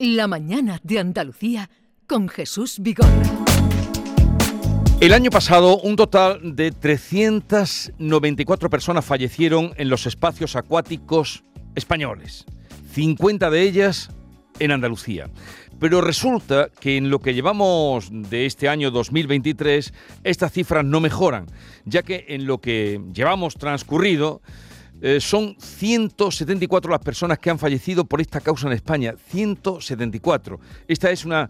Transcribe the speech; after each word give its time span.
La 0.00 0.28
mañana 0.28 0.78
de 0.84 1.00
Andalucía 1.00 1.70
con 2.06 2.28
Jesús 2.28 2.76
Vigorra. 2.78 3.20
El 5.00 5.12
año 5.12 5.28
pasado, 5.28 5.80
un 5.80 5.96
total 5.96 6.54
de 6.54 6.70
394 6.70 8.70
personas 8.70 9.04
fallecieron 9.04 9.72
en 9.76 9.88
los 9.88 10.06
espacios 10.06 10.54
acuáticos 10.54 11.42
españoles, 11.74 12.46
50 12.92 13.50
de 13.50 13.62
ellas 13.62 14.10
en 14.60 14.70
Andalucía. 14.70 15.30
Pero 15.80 16.00
resulta 16.00 16.68
que 16.78 16.96
en 16.96 17.10
lo 17.10 17.18
que 17.18 17.34
llevamos 17.34 18.08
de 18.12 18.46
este 18.46 18.68
año 18.68 18.92
2023, 18.92 19.92
estas 20.22 20.52
cifras 20.52 20.84
no 20.84 21.00
mejoran, 21.00 21.46
ya 21.84 22.04
que 22.04 22.24
en 22.28 22.46
lo 22.46 22.58
que 22.58 23.00
llevamos 23.12 23.56
transcurrido, 23.56 24.42
eh, 25.00 25.20
son 25.20 25.56
174 25.58 26.90
las 26.90 27.00
personas 27.00 27.38
que 27.38 27.50
han 27.50 27.58
fallecido 27.58 28.04
por 28.04 28.20
esta 28.20 28.40
causa 28.40 28.66
en 28.66 28.72
España. 28.72 29.14
174. 29.28 30.58
Esta 30.88 31.10
es 31.10 31.24
una 31.24 31.48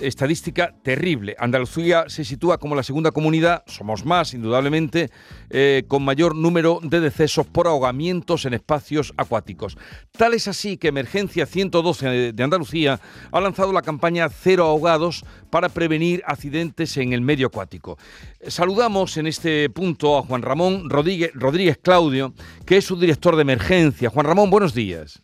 estadística 0.00 0.74
terrible. 0.82 1.36
Andalucía 1.38 2.04
se 2.08 2.24
sitúa 2.24 2.58
como 2.58 2.74
la 2.74 2.82
segunda 2.82 3.10
comunidad, 3.10 3.62
somos 3.66 4.04
más, 4.04 4.34
indudablemente, 4.34 5.10
eh, 5.50 5.84
con 5.88 6.04
mayor 6.04 6.34
número 6.34 6.80
de 6.82 7.00
decesos 7.00 7.46
por 7.46 7.66
ahogamientos 7.66 8.44
en 8.44 8.54
espacios 8.54 9.12
acuáticos. 9.16 9.76
Tal 10.12 10.34
es 10.34 10.48
así 10.48 10.76
que 10.76 10.88
Emergencia 10.88 11.46
112 11.46 12.32
de 12.32 12.42
Andalucía 12.42 13.00
ha 13.30 13.40
lanzado 13.40 13.72
la 13.72 13.82
campaña 13.82 14.28
Cero 14.28 14.64
Ahogados 14.64 15.24
para 15.50 15.68
prevenir 15.68 16.22
accidentes 16.26 16.96
en 16.96 17.12
el 17.12 17.20
medio 17.20 17.48
acuático. 17.48 17.98
Saludamos 18.46 19.16
en 19.16 19.26
este 19.26 19.70
punto 19.70 20.18
a 20.18 20.22
Juan 20.22 20.42
Ramón 20.42 20.88
Rodríguez, 20.88 21.30
Rodríguez 21.34 21.78
Claudio, 21.82 22.34
que 22.66 22.76
es 22.78 22.84
su 22.84 22.98
director 22.98 23.36
de 23.36 23.42
emergencia. 23.42 24.10
Juan 24.10 24.26
Ramón, 24.26 24.50
buenos 24.50 24.74
días. 24.74 25.22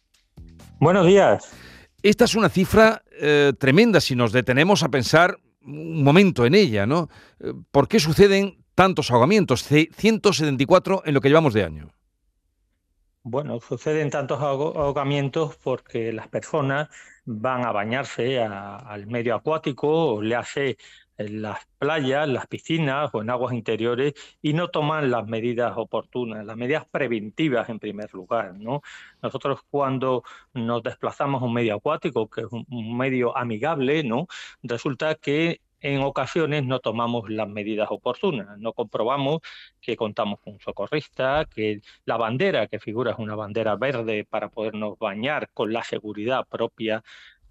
Buenos 0.81 1.07
días. 1.07 1.51
Esta 2.05 2.27
es 2.27 2.35
una 2.35 2.51
cifra 2.51 3.03
eh, 3.13 3.55
tremenda 3.59 3.99
si 3.99 4.15
nos 4.15 4.31
detenemos 4.31 4.83
a 4.83 4.91
pensar 4.91 5.39
un 5.63 6.05
momento 6.05 6.45
en 6.45 6.55
ella, 6.55 6.85
¿no? 6.85 7.09
Eh, 7.41 7.55
¿Por 7.71 7.89
qué 7.89 7.99
suceden 7.99 8.63
tantos 8.75 9.11
ahogamientos? 9.11 9.63
174 9.65 11.05
en 11.07 11.15
lo 11.15 11.23
que 11.23 11.29
llevamos 11.29 11.55
de 11.55 11.65
año. 11.65 11.89
Bueno, 13.23 13.59
suceden 13.59 14.11
tantos 14.11 14.39
ahogamientos 14.43 15.57
porque 15.57 16.13
las 16.13 16.29
personas 16.29 16.91
van 17.25 17.65
a 17.65 17.73
bañarse 17.73 18.39
al 18.39 19.07
medio 19.07 19.35
acuático, 19.35 20.21
le 20.21 20.37
hace 20.37 20.77
en 21.19 21.43
las 21.43 21.67
playas, 21.79 22.29
las 22.29 22.47
piscinas 22.47 23.11
o 23.13 23.23
en 23.23 23.31
aguas 23.31 23.55
interiores 23.55 24.15
y 24.43 24.53
no 24.53 24.69
toman 24.69 25.11
las 25.11 25.27
medidas 25.27 25.75
oportunas, 25.77 26.45
las 26.45 26.57
medidas 26.57 26.87
preventivas 26.87 27.69
en 27.69 27.79
primer 27.79 28.13
lugar. 28.15 28.55
¿no? 28.55 28.83
Nosotros 29.23 29.61
cuando 29.71 30.25
nos 30.53 30.83
desplazamos 30.83 31.43
a 31.43 31.47
un 31.47 31.55
medio 31.55 31.77
acuático, 31.77 32.29
que 32.29 32.43
es 32.43 32.49
un 32.51 32.97
medio 32.97 33.37
amigable, 33.37 34.03
¿no? 34.05 34.27
resulta 34.63 35.15
que 35.15 35.61
en 35.85 36.01
ocasiones 36.03 36.65
no 36.65 36.81
tomamos 36.81 37.29
las 37.29 37.47
medidas 37.47 37.89
oportunas, 37.91 38.59
no 38.59 38.73
comprobamos 38.73 39.41
que 39.83 39.97
contamos 39.97 40.41
con 40.41 40.55
un 40.55 40.61
socorrista, 40.61 41.45
que 41.45 41.83
la 42.07 42.17
bandera 42.17 42.69
que 42.69 42.79
figura 42.79 43.13
es 43.13 43.19
una 43.19 43.35
bandera 43.35 43.77
verde 43.77 44.25
para 44.25 44.49
podernos 44.49 44.99
bañar 44.99 45.51
con 45.53 45.75
la 45.75 45.85
seguridad 45.85 46.47
propia 46.49 47.05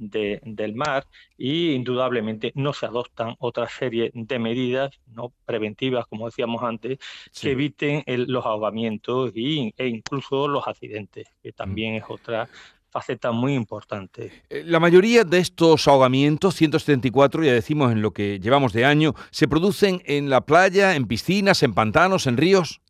del 0.09 0.75
mar 0.75 1.07
y 1.37 1.71
indudablemente 1.71 2.51
no 2.55 2.73
se 2.73 2.85
adoptan 2.85 3.35
otra 3.39 3.67
serie 3.69 4.11
de 4.13 4.39
medidas 4.39 4.99
no 5.07 5.33
preventivas, 5.45 6.07
como 6.07 6.27
decíamos 6.27 6.63
antes, 6.63 6.99
que 7.39 7.51
eviten 7.51 8.03
los 8.07 8.45
ahogamientos 8.45 9.31
y, 9.35 9.73
e 9.77 9.87
incluso 9.87 10.47
los 10.47 10.67
accidentes, 10.67 11.27
que 11.41 11.49
mm. 11.49 11.53
también 11.53 11.95
es 11.95 12.03
otra 12.07 12.47
faceta 12.93 13.31
muy 13.31 13.55
importante. 13.55 14.31
Eh, 14.49 14.63
la 14.65 14.79
mayoría 14.79 15.23
de 15.23 15.39
estos 15.39 15.87
ahogamientos, 15.87 16.55
174, 16.55 17.43
ya 17.43 17.53
decimos 17.53 17.91
en 17.91 18.03
lo 18.03 18.11
que 18.11 18.39
llevamos 18.39 18.71
de 18.71 18.85
año, 18.85 19.15
se 19.31 19.47
producen 19.47 20.03
en 20.05 20.29
la 20.29 20.41
playa, 20.41 20.95
en 20.95 21.07
piscinas, 21.07 21.63
en 21.63 21.73
pantanos, 21.73 22.27
en 22.27 22.37
ríos. 22.37 22.81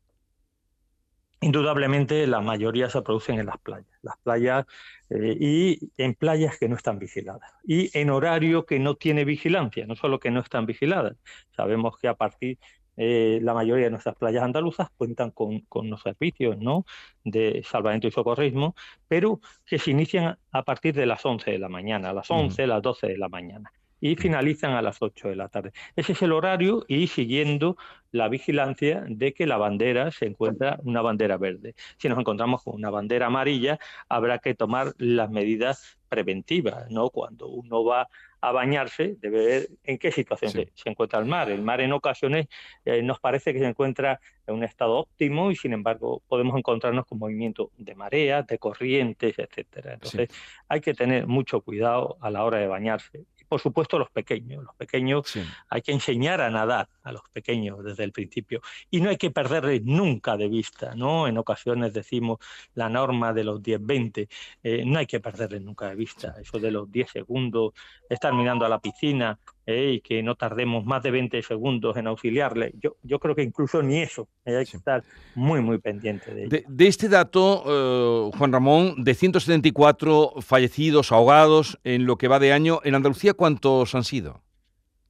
Indudablemente 1.44 2.26
la 2.26 2.40
mayoría 2.40 2.90
se 2.90 3.02
producen 3.02 3.38
en 3.38 3.48
las 3.48 3.58
playas, 3.58 3.88
las 4.02 4.18
playas 4.24 4.66
eh, 5.10 5.36
y 5.38 5.92
en 5.98 6.14
playas 6.14 6.58
que 6.58 6.70
no 6.70 6.76
están 6.78 7.00
vigiladas 7.00 7.52
y 7.66 7.96
en 7.98 8.12
horario 8.12 8.66
que 8.66 8.80
no 8.80 8.96
tiene 8.96 9.26
vigilancia, 9.26 9.86
no 9.86 9.98
solo 9.98 10.20
que 10.20 10.32
no 10.32 10.40
están 10.40 10.66
vigiladas. 10.66 11.18
Sabemos 11.56 11.98
que 11.98 12.08
a 12.08 12.14
partir 12.14 12.60
eh, 12.96 13.40
la 13.42 13.54
mayoría 13.54 13.86
de 13.86 13.92
nuestras 13.92 14.16
playas 14.16 14.42
andaluzas 14.42 14.90
cuentan 14.96 15.32
con, 15.32 15.60
con 15.62 15.90
los 15.90 16.02
servicios 16.02 16.58
¿no? 16.60 16.86
de 17.26 17.62
salvamento 17.70 18.08
y 18.08 18.12
socorrismo, 18.12 18.74
pero 19.10 19.42
que 19.66 19.80
se 19.80 19.92
inician 19.92 20.38
a 20.52 20.64
partir 20.64 20.96
de 20.96 21.06
las 21.06 21.26
11 21.26 21.52
de 21.52 21.60
la 21.60 21.68
mañana, 21.68 22.12
a 22.12 22.14
las 22.14 22.32
11, 22.32 22.68
las 22.68 22.82
12 22.82 23.08
de 23.08 23.18
la 23.18 23.28
mañana 23.28 23.70
y 24.04 24.18
finalizan 24.18 24.74
a 24.74 24.82
las 24.82 25.02
8 25.02 25.30
de 25.30 25.38
la 25.38 25.48
tarde. 25.48 25.72
Ese 25.96 26.12
es 26.12 26.22
el 26.22 26.34
horario 26.34 26.84
y 26.90 27.08
siguiendo 27.08 27.78
la 28.12 28.28
vigilancia 28.28 29.06
de 29.08 29.34
que 29.34 29.48
la 29.48 29.56
bandera 29.56 30.12
se 30.12 30.26
encuentra 30.26 30.78
una 30.84 31.02
bandera 31.02 31.38
verde. 31.38 31.74
Si 31.98 32.10
nos 32.10 32.20
encontramos 32.20 32.64
con 32.64 32.76
una 32.76 32.90
bandera 32.90 33.28
amarilla, 33.28 33.80
habrá 34.10 34.40
que 34.40 34.56
tomar 34.56 34.94
las 34.98 35.32
medidas 35.32 35.98
preventivas, 36.10 36.92
¿no? 36.92 37.12
Cuando 37.12 37.48
uno 37.48 37.86
va 37.86 38.10
a 38.42 38.52
bañarse, 38.52 39.16
debe 39.22 39.46
ver 39.46 39.70
en 39.86 39.98
qué 39.98 40.12
situación 40.12 40.52
se, 40.52 40.70
encuentra 40.84 41.18
el 41.20 41.26
mar. 41.26 41.50
El 41.50 41.62
mar 41.62 41.80
en 41.80 41.94
ocasiones 41.94 42.48
eh, 42.84 43.02
nos 43.02 43.22
parece 43.22 43.54
que 43.54 43.60
se 43.60 43.66
encuentra 43.66 44.20
en 44.46 44.56
un 44.56 44.66
estado 44.66 44.98
óptimo 44.98 45.50
y 45.50 45.56
sin 45.56 45.72
embargo 45.72 46.22
podemos 46.28 46.58
encontrarnos 46.58 47.06
con 47.06 47.20
movimiento 47.20 47.72
de 47.78 47.96
mareas, 47.96 48.46
de 48.48 48.60
corrientes, 48.60 49.40
etcétera. 49.40 49.94
Entonces 49.94 50.30
hay 50.68 50.82
que 50.82 50.94
tener 50.94 51.26
mucho 51.26 51.62
cuidado 51.62 52.18
a 52.20 52.30
la 52.30 52.44
hora 52.44 52.58
de 52.58 52.68
bañarse 52.68 53.26
por 53.54 53.62
supuesto, 53.62 54.00
los 54.00 54.10
pequeños. 54.10 54.64
Los 54.64 54.76
pequeños 54.76 55.32
hay 55.70 55.84
que 55.84 55.92
enseñar 55.92 56.42
a 56.42 56.50
nadar 56.50 56.90
a 57.04 57.12
los 57.12 57.22
pequeños 57.32 57.84
desde 57.84 58.04
el 58.04 58.12
principio 58.12 58.64
y 58.90 59.00
no 59.00 59.12
hay 59.12 59.18
que 59.18 59.30
perderles 59.30 59.84
nunca 59.84 60.36
de 60.38 60.48
vista, 60.48 60.96
¿no? 60.96 61.28
En 61.28 61.38
ocasiones 61.38 61.94
decimos 61.94 62.40
la 62.74 62.90
norma 62.90 63.32
de 63.32 63.44
los 63.44 63.62
10-20, 63.62 64.28
eh, 64.64 64.84
no 64.88 64.98
hay 64.98 65.06
que 65.06 65.20
perderles 65.20 65.62
nunca 65.62 65.88
de 65.88 65.94
vista. 65.94 66.34
Eso 66.42 66.58
de 66.58 66.72
los 66.72 66.92
10 66.92 67.12
segundos, 67.12 67.74
estar 68.10 68.34
mirando 68.34 68.66
a 68.66 68.70
la 68.70 68.80
piscina, 68.80 69.38
y 69.66 70.02
que 70.02 70.22
no 70.24 70.36
tardemos 70.36 70.86
más 70.86 71.04
de 71.04 71.12
20 71.12 71.42
segundos 71.42 71.96
en 71.98 72.08
auxiliarle. 72.08 72.74
Yo, 72.80 72.98
yo 73.04 73.20
creo 73.20 73.36
que 73.36 73.44
incluso 73.44 73.82
ni 73.82 74.02
eso, 74.02 74.28
hay 74.46 74.66
que 74.66 74.78
estar 74.78 75.04
muy, 75.36 75.62
muy 75.62 75.78
pendiente 75.78 76.34
de 76.34 76.46
ello. 76.46 76.58
De, 76.68 76.88
este 76.88 77.08
dato, 77.08 77.64
eh, 77.66 78.38
Juan 78.38 78.52
Ramón, 78.52 79.04
de 79.04 79.14
174 79.14 80.36
fallecidos, 80.42 81.12
ahogados 81.12 81.80
en 81.84 82.06
lo 82.06 82.18
que 82.18 82.28
va 82.28 82.40
de 82.40 82.52
año, 82.52 82.82
¿en 82.84 82.96
Andalucía 82.96 83.34
cuántos 83.34 83.96
han 83.96 84.04
sido? 84.04 84.42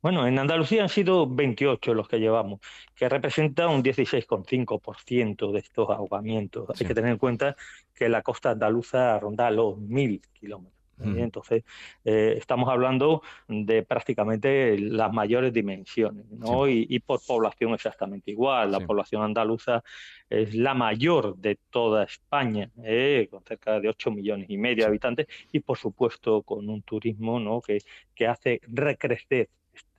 Bueno, 0.03 0.28
en 0.28 0.38
Andalucía 0.38 0.84
han 0.84 0.90
sido 0.90 1.25
28 1.25 1.94
los 1.94 2.09
que 2.09 2.19
llevamos, 2.19 2.59
que 2.94 3.08
representa 3.08 3.69
un 3.69 3.81
16,5% 3.81 5.52
de 5.53 5.59
estos 5.59 5.90
ahogamientos. 5.90 6.69
Hay 6.69 6.86
que 6.86 6.94
tener 6.94 7.12
en 7.12 7.18
cuenta 7.18 7.56
que 7.96 8.09
la 8.09 8.22
costa 8.22 8.52
andaluza 8.52 9.18
ronda 9.18 9.50
los 9.50 9.75
1.000 9.75 10.22
kilómetros. 10.34 10.83
Entonces, 11.00 11.64
eh, 12.06 12.36
estamos 12.38 12.70
hablando 12.70 13.22
de 13.48 13.84
prácticamente 13.84 14.78
las 14.80 15.12
mayores 15.12 15.52
dimensiones, 15.54 16.26
¿no? 16.31 16.68
Y, 16.68 17.00
por 17.00 17.20
población 17.26 17.74
exactamente 17.74 18.31
igual. 18.31 18.72
La 18.72 18.80
población 18.80 19.24
andaluza 19.24 19.84
es 20.30 20.54
la 20.56 20.74
mayor 20.74 21.36
de 21.38 21.58
toda 21.70 22.04
España, 22.04 22.70
¿eh? 22.84 23.28
con 23.30 23.44
cerca 23.44 23.80
de 23.80 23.90
8 23.90 24.12
millones 24.12 24.50
y 24.50 24.58
medio 24.58 24.84
de 24.84 24.90
habitantes, 24.90 25.28
y 25.52 25.59
por 25.59 25.78
supuesto 25.78 26.42
con 26.44 26.70
un 26.70 26.81
turismo 26.84 27.40
¿no? 27.40 27.62
que, 27.62 27.80
que 28.16 28.28
hace 28.28 28.62
recrecer 28.68 29.50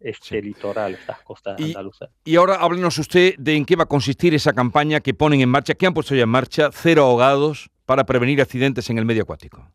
este 0.01 0.43
litoral, 0.43 0.95
estas 0.95 1.21
costas 1.23 1.61
andaluzas. 1.61 2.11
Y 2.25 2.37
ahora 2.37 2.57
háblenos 2.57 2.99
usted 2.99 3.37
de 3.39 3.57
en 3.57 3.65
qué 3.65 3.77
va 3.77 3.85
a 3.85 3.87
consistir 3.87 4.35
esa 4.35 4.53
campaña 4.53 5.01
que 5.01 5.15
ponen 5.15 5.41
en 5.41 5.49
marcha, 5.49 5.75
que 5.75 5.87
han 5.87 5.95
puesto 5.95 6.15
ya 6.15 6.25
en 6.25 6.29
marcha, 6.29 6.71
Cero 6.73 7.05
Ahogados, 7.05 7.71
para 7.87 8.05
prevenir 8.05 8.41
accidentes 8.41 8.89
en 8.91 8.99
el 8.99 9.05
medio 9.05 9.23
acuático. 9.23 9.67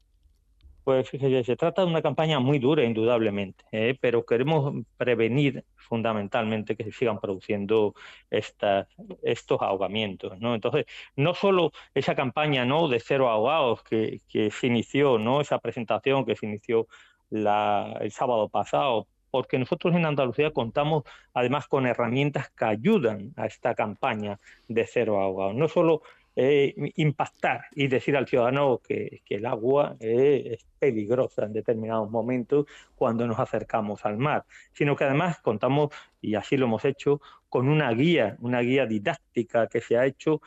Pues 0.89 1.07
se 1.09 1.55
trata 1.55 1.83
de 1.83 1.87
una 1.87 2.01
campaña 2.01 2.39
muy 2.39 2.57
dura, 2.57 2.83
indudablemente, 2.83 3.63
¿eh? 3.71 3.95
pero 4.01 4.25
queremos 4.25 4.73
prevenir 4.97 5.63
fundamentalmente 5.75 6.75
que 6.75 6.83
se 6.83 6.91
sigan 6.91 7.19
produciendo 7.19 7.93
estos 8.31 9.61
ahogamientos. 9.61 10.39
¿no? 10.39 10.55
Entonces, 10.55 10.87
no 11.15 11.35
solo 11.35 11.73
esa 11.93 12.15
campaña 12.15 12.65
¿no? 12.65 12.87
de 12.87 12.99
cero 12.99 13.29
ahogados 13.29 13.83
que, 13.83 14.21
que 14.27 14.49
se 14.49 14.65
inició, 14.65 15.19
¿no? 15.19 15.41
esa 15.41 15.59
presentación 15.59 16.25
que 16.25 16.35
se 16.35 16.47
inició 16.47 16.87
el 17.29 18.11
sábado 18.11 18.49
pasado, 18.49 19.05
porque 19.29 19.59
nosotros 19.59 19.93
en 19.93 20.07
Andalucía 20.07 20.49
contamos 20.49 21.03
además 21.35 21.67
con 21.67 21.85
herramientas 21.85 22.49
que 22.49 22.65
ayudan 22.65 23.31
a 23.37 23.45
esta 23.45 23.75
campaña 23.75 24.39
de 24.67 24.87
cero 24.87 25.21
ahogados. 25.21 25.53
No 25.53 25.67
solo 25.67 26.01
eh, 26.41 26.73
impactar 26.95 27.65
y 27.75 27.89
decir 27.89 28.15
al 28.15 28.25
ciudadano 28.25 28.79
que, 28.81 29.21
el 29.27 29.45
agua 29.45 29.97
es 29.99 30.65
peligrosa 30.79 31.43
en 31.43 31.51
determinados 31.51 32.09
momentos 32.09 32.65
cuando 32.95 33.27
nos 33.27 33.39
acercamos 33.39 34.05
al 34.05 34.17
mar, 34.17 34.45
sino 34.71 34.95
que 34.95 35.03
además 35.03 35.39
contamos, 35.41 35.89
y 36.21 36.35
así 36.35 36.55
lo 36.55 36.67
hemos 36.67 36.85
hecho, 36.85 37.19
con 37.49 37.67
una 37.67 37.91
guía, 37.91 38.37
una 38.39 38.61
guía 38.61 38.85
didáctica 38.85 39.67
que 39.67 39.81
se 39.81 39.97
ha 39.97 40.05
hecho 40.05 40.41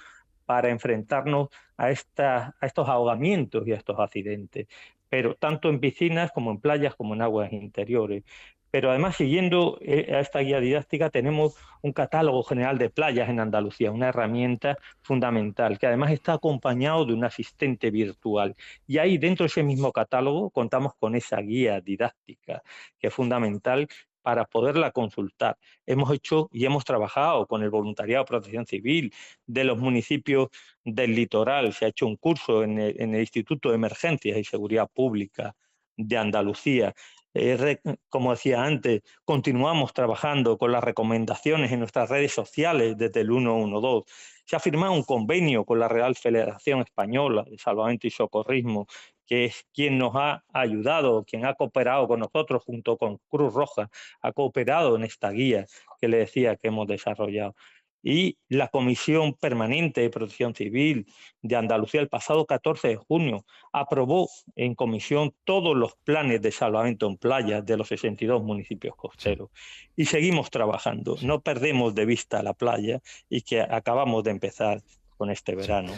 para 0.46 0.70
enfrentarnos 0.70 1.50
a, 1.76 1.90
estos 1.90 2.88
ahogamientos 2.88 3.66
y 3.66 3.72
a 3.72 3.76
estos 3.76 3.98
accidentes 4.00 4.68
pero 5.10 5.34
tanto 5.34 5.68
en 5.68 5.78
piscinas 5.78 6.32
como 6.32 6.52
en 6.52 6.58
playas 6.58 6.94
como 6.94 7.12
en 7.12 7.20
aguas 7.20 7.52
interiores. 7.52 8.24
Pero 8.72 8.90
además, 8.90 9.16
siguiendo 9.16 9.76
eh, 9.82 10.14
a 10.14 10.20
esta 10.20 10.38
guía 10.40 10.58
didáctica, 10.58 11.10
tenemos 11.10 11.54
un 11.82 11.92
catálogo 11.92 12.42
general 12.42 12.78
de 12.78 12.88
playas 12.88 13.28
en 13.28 13.38
Andalucía, 13.38 13.90
una 13.90 14.08
herramienta 14.08 14.78
fundamental, 15.02 15.78
que 15.78 15.86
además 15.86 16.10
está 16.10 16.32
acompañado 16.32 17.04
de 17.04 17.12
un 17.12 17.22
asistente 17.22 17.90
virtual. 17.90 18.56
Y 18.86 18.96
ahí, 18.96 19.19
dentro 19.19 19.44
de 19.44 19.48
ese 19.48 19.62
mismo 19.62 19.92
catálogo, 19.92 20.48
contamos 20.48 20.94
con 20.98 21.14
esa 21.14 21.38
guía 21.42 21.82
didáctica, 21.82 22.62
que 22.98 23.08
es 23.08 23.14
fundamental 23.14 23.88
para 24.22 24.46
poderla 24.46 24.90
consultar. 24.90 25.58
Hemos 25.84 26.10
hecho 26.10 26.48
y 26.50 26.64
hemos 26.64 26.86
trabajado 26.86 27.46
con 27.46 27.62
el 27.62 27.69
voluntariado 27.69 28.24
de 28.24 28.28
protección 28.28 28.66
civil 28.66 29.12
de 29.46 29.64
los 29.64 29.76
municipios 29.78 30.48
del 30.82 31.14
litoral. 31.14 31.74
Se 31.74 31.84
ha 31.84 31.88
hecho 31.88 32.06
un 32.06 32.16
curso 32.16 32.62
en 32.62 32.78
el, 32.78 32.98
en 32.98 33.14
el 33.14 33.20
Instituto 33.20 33.69
de 33.69 33.74
Emergencias 33.74 34.38
y 34.38 34.44
Seguridad 34.44 34.88
Pública 34.94 35.54
de 35.94 36.16
Andalucía 36.16 36.94
eh, 37.34 37.79
como 38.08 38.32
decía 38.32 38.62
antes, 38.62 39.02
continuamos 39.25 39.93
trabajando 39.94 40.58
con 40.58 40.73
las 40.73 40.84
recomendaciones 40.84 41.73
en 41.73 41.81
nuestras 41.81 42.11
redes 42.11 42.32
sociales 42.32 42.96
desde 42.96 43.20
el 43.20 43.29
112. 43.29 44.05
Se 44.44 44.56
ha 44.56 44.61
firmado 44.61 44.93
un 44.93 45.05
convenio 45.05 45.64
con 45.64 45.79
la 45.79 45.88
Real 45.88 46.14
Federación 46.14 46.81
Española 46.81 47.44
de 47.49 47.56
Salvamento 47.58 48.06
y 48.06 48.11
Socorrismo, 48.11 48.87
que 49.26 49.46
es 49.46 49.67
quien 49.73 49.99
nos 49.99 50.14
ha 50.14 50.44
ayudado, 50.52 51.25
quien 51.25 51.46
ha 51.46 51.55
cooperado 51.55 52.06
con 52.06 52.20
nosotros 52.20 52.62
junto 52.64 52.99
con 52.99 53.19
Cruz 53.29 53.55
Roja, 53.55 53.88
ha 54.20 54.32
cooperado 54.32 54.96
en 54.96 55.05
esta 55.05 55.31
guía 55.31 55.67
que 56.00 56.08
le 56.08 56.19
decía 56.19 56.56
que 56.56 56.69
hemos 56.69 56.87
desarrollado 56.87 57.55
y 58.02 58.38
la 58.49 58.69
Comisión 58.69 59.34
Permanente 59.34 60.00
de 60.00 60.10
Protección 60.10 60.54
Civil 60.54 61.06
de 61.40 61.56
Andalucía 61.56 62.00
el 62.00 62.08
pasado 62.08 62.46
14 62.46 62.88
de 62.88 62.96
junio 62.96 63.44
aprobó 63.72 64.28
en 64.56 64.75
comisión 64.75 65.34
todos 65.44 65.76
los 65.76 65.94
planes 66.04 66.43
de 66.43 66.50
salvamento 66.50 67.06
en 67.06 67.16
playas 67.16 67.64
de 67.64 67.76
los 67.76 67.88
62 67.88 68.43
municipios 68.43 68.96
costeros. 68.96 69.50
Y 69.96 70.06
seguimos 70.06 70.50
trabajando, 70.50 71.16
no 71.22 71.40
perdemos 71.40 71.94
de 71.94 72.06
vista 72.06 72.43
la 72.43 72.54
playa 72.54 73.00
y 73.28 73.43
que 73.43 73.60
acabamos 73.60 74.25
de 74.25 74.31
empezar 74.32 74.82
con 75.16 75.31
este 75.31 75.55
verano. 75.55 75.93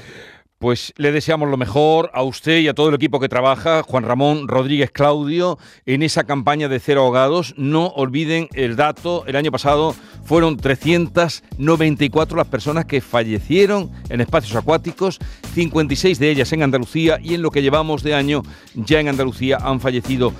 Pues 0.64 0.94
le 0.96 1.12
deseamos 1.12 1.50
lo 1.50 1.58
mejor 1.58 2.11
a 2.14 2.22
usted 2.22 2.61
y 2.61 2.69
a 2.69 2.72
todo 2.72 2.88
el 2.88 2.94
equipo 2.94 3.20
que 3.20 3.28
trabaja, 3.28 3.82
Juan 3.82 4.02
Ramón 4.02 4.49
Rodríguez 4.49 4.90
Claudio, 4.90 5.58
en 5.84 6.02
esa 6.02 6.25
campaña 6.25 6.70
de 6.70 6.81
cero 6.81 7.02
ahogados. 7.02 7.52
No 7.58 7.88
olviden 7.88 8.49
el 8.55 8.75
dato, 8.75 9.25
el 9.26 9.37
año 9.37 9.52
pasado 9.52 9.94
fueron 10.25 10.56
394 10.56 12.38
las 12.38 12.46
personas 12.46 12.87
que 12.87 13.02
fallecieron 13.02 13.90
en 14.08 14.22
espacios 14.22 14.56
acuáticos, 14.56 15.19
56 15.52 16.19
de 16.19 16.31
ellas 16.31 16.50
en 16.55 16.62
Andalucía 16.62 17.19
y 17.22 17.34
en 17.34 17.43
lo 17.43 17.50
que 17.50 17.61
llevamos 17.61 18.02
de 18.02 18.14
año 18.14 18.40
ya 18.75 19.00
en 19.00 19.08
Andalucía 19.08 19.58
han 19.61 19.81
fallecido 19.81 20.32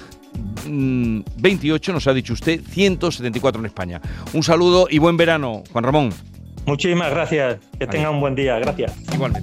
28, 0.67 1.93
mm, 1.93 1.95
nos 1.95 2.07
ha 2.07 2.15
dicho 2.15 2.33
usted, 2.33 2.63
174 2.63 3.61
en 3.61 3.67
España. 3.67 4.01
Un 4.33 4.43
saludo 4.43 4.87
y 4.89 4.97
buen 4.97 5.19
verano, 5.19 5.65
Juan 5.71 5.85
Ramón. 5.85 6.15
Muchísimas 6.67 7.11
gracias. 7.11 7.59
Que 7.79 7.87
tenga 7.87 8.11
un 8.11 8.21
buen 8.21 8.35
día. 8.35 8.59
Gracias. 8.59 8.95
Igualmente. 9.13 9.43